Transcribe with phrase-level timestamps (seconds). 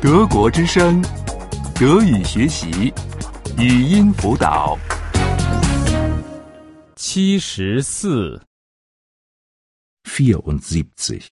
[0.00, 1.02] 德国之声，
[1.74, 2.68] 德语学习，
[3.58, 4.78] 语音辅导。
[6.94, 8.40] 七十四
[10.04, 11.26] ，vierundsiebzig,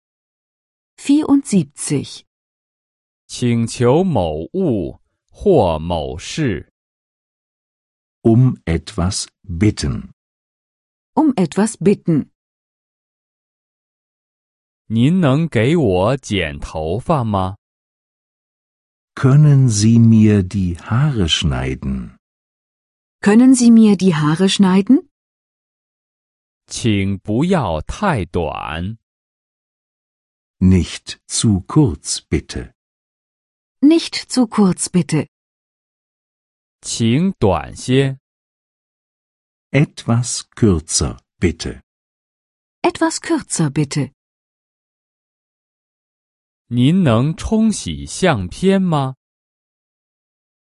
[0.97, 2.23] 74.
[3.29, 6.69] 请求某物或某事。
[8.23, 10.09] um etwas bitten.
[11.15, 12.31] Um etwas bitten.
[14.87, 17.57] 您能给我剪头发吗？
[19.16, 22.18] Können Sie mir die Haare schneiden?
[23.22, 25.08] Können Sie mir die Haare schneiden?
[26.68, 28.98] 请不要太短。
[30.60, 32.74] Nicht zu kurz, bitte.
[33.82, 35.28] Nicht zu kurz, bitte.
[36.82, 38.18] 请短些。
[39.72, 41.82] Etwas kürzer, bitte.
[42.84, 44.12] Etwas kürzer, bitte.
[46.68, 49.16] 您能冲洗相片吗？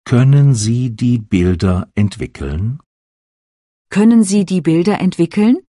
[0.05, 2.79] Können Sie die Bilder entwickeln?
[3.91, 5.65] Können Sie die Bilder entwickeln?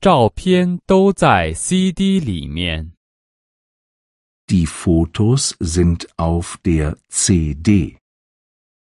[0.00, 2.92] 照片都在 CD 里面。
[4.48, 7.98] Die Fotos sind auf der CD.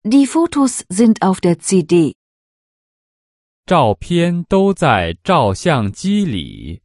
[0.03, 2.15] Die Fotos sind auf der CD.
[3.65, 6.82] 照片都在照相机里。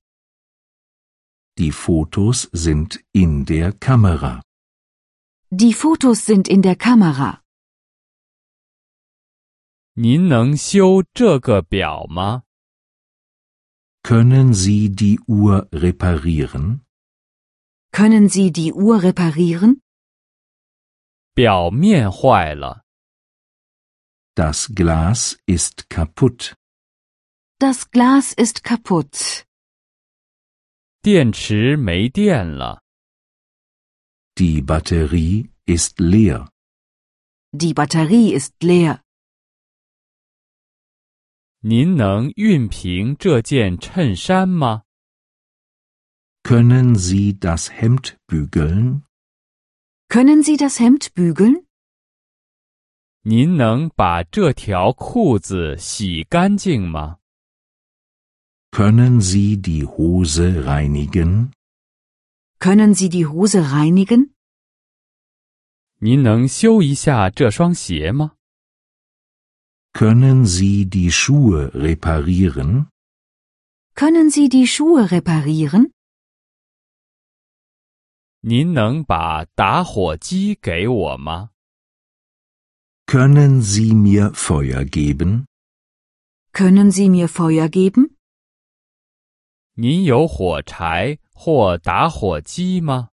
[1.58, 4.42] Die Fotos sind in der Kamera.
[5.52, 7.42] Die Fotos sind in der Kamera.
[9.95, 12.44] 您能修这个表吗？
[14.02, 16.81] Können Sie die Uhr reparieren?
[17.92, 19.81] Können Sie die Uhr reparieren?
[21.36, 22.83] 表面坏了。
[24.36, 26.56] Das Glas ist kaputt.
[27.59, 29.45] Das Glas ist kaputt.
[31.02, 32.81] 电池没电了。
[34.36, 36.47] Die Batterie ist leer.
[37.52, 39.01] Die Batterie ist leer.
[41.59, 44.84] 您能熨平这件衬衫吗？
[46.44, 49.03] Können Sie das Hemd bügeln?
[50.09, 51.66] Können Sie das Hemd bügeln?
[53.22, 57.16] 您能把这条裤子洗干净吗？
[58.78, 61.51] Können Sie die Hose reinigen?
[62.59, 64.31] Können Sie die Hose reinigen?
[66.00, 68.34] 您能修一下这双鞋吗？
[69.94, 72.88] Können Sie die Schuhe reparieren?
[73.96, 75.91] Können Sie die Schuhe reparieren?
[78.41, 81.51] 您能把打火机给我吗？
[83.06, 85.46] Können Sie mir Feuer geben?
[86.51, 88.16] Können Sie mir Feuer geben?
[89.78, 93.09] 您有火柴或打火机吗？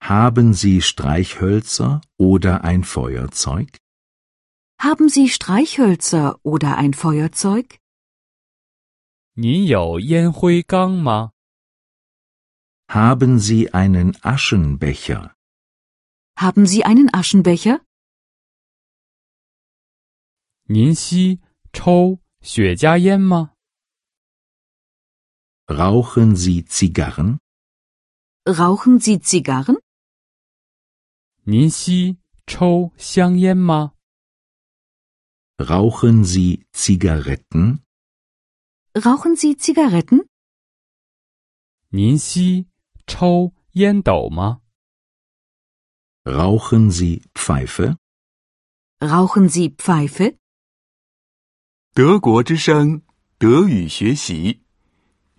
[0.00, 3.78] Haben Sie Streichhölzer oder ein Feuerzeug?
[4.78, 7.78] Haben Sie Streichhölzer oder ein Feuerzeug?
[9.34, 11.32] 您有烟灰缸吗？
[12.88, 15.34] Haben Sie einen Aschenbecher?
[16.36, 17.80] Haben Sie einen Aschenbecher?
[20.64, 21.40] 您吸
[21.72, 23.51] 抽雪茄烟吗？
[25.72, 27.38] Rauchen Sie Zigarren?
[28.46, 29.76] Rauchen Sie Zigarren?
[31.44, 33.92] 您吸抽香烟吗？
[35.58, 37.80] Rauchen Sie Zigaretten?
[38.94, 40.26] Rauchen Sie Zigaretten?
[41.90, 42.68] 您吸
[43.06, 44.60] 抽烟斗吗？
[46.24, 47.96] Rauchen Sie Pfeife?
[49.00, 50.36] Rauchen Sie Pfeife?
[51.94, 53.02] 德国之声，
[53.38, 54.61] 德语学习，